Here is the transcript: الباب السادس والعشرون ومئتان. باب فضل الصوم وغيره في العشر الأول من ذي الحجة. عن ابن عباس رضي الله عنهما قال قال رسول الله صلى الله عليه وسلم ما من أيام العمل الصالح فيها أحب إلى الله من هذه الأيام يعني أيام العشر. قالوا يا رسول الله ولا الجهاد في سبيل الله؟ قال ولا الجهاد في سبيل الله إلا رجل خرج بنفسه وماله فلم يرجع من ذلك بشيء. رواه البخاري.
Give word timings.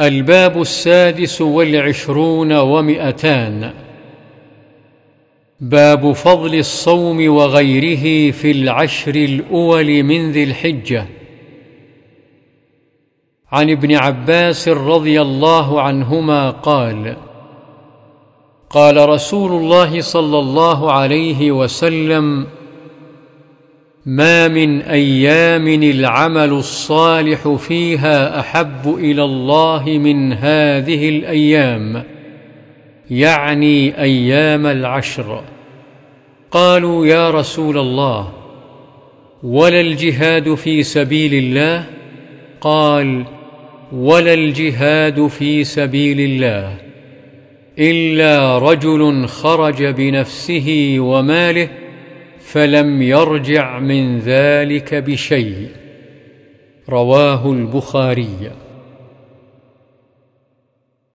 الباب 0.00 0.60
السادس 0.60 1.40
والعشرون 1.40 2.52
ومئتان. 2.52 3.72
باب 5.60 6.12
فضل 6.12 6.54
الصوم 6.54 7.28
وغيره 7.28 8.30
في 8.30 8.50
العشر 8.50 9.14
الأول 9.14 10.02
من 10.02 10.30
ذي 10.32 10.44
الحجة. 10.44 11.06
عن 13.52 13.70
ابن 13.70 13.94
عباس 13.94 14.68
رضي 14.68 15.22
الله 15.22 15.80
عنهما 15.80 16.50
قال 16.50 17.16
قال 18.70 19.08
رسول 19.08 19.52
الله 19.52 20.00
صلى 20.00 20.38
الله 20.38 20.92
عليه 20.92 21.52
وسلم 21.52 22.46
ما 24.10 24.48
من 24.48 24.82
أيام 24.82 25.68
العمل 25.68 26.50
الصالح 26.50 27.48
فيها 27.48 28.40
أحب 28.40 28.94
إلى 28.98 29.24
الله 29.24 29.84
من 29.86 30.32
هذه 30.32 31.08
الأيام 31.08 32.02
يعني 33.10 34.00
أيام 34.00 34.66
العشر. 34.66 35.42
قالوا 36.50 37.06
يا 37.06 37.30
رسول 37.30 37.78
الله 37.78 38.32
ولا 39.42 39.80
الجهاد 39.80 40.54
في 40.54 40.82
سبيل 40.82 41.34
الله؟ 41.34 41.84
قال 42.60 43.24
ولا 43.92 44.34
الجهاد 44.34 45.26
في 45.26 45.64
سبيل 45.64 46.20
الله 46.20 46.74
إلا 47.78 48.58
رجل 48.58 49.26
خرج 49.26 49.84
بنفسه 49.84 50.96
وماله 50.98 51.68
فلم 52.40 53.02
يرجع 53.02 53.78
من 53.78 54.18
ذلك 54.18 54.94
بشيء. 54.94 55.68
رواه 56.88 57.52
البخاري. 57.52 58.50